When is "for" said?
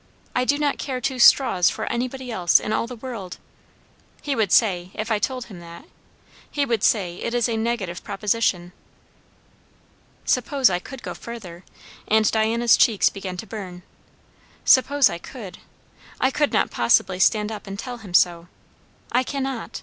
1.69-1.85